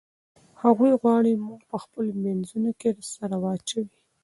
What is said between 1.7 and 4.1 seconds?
په خپلو منځونو کې سره واچوي.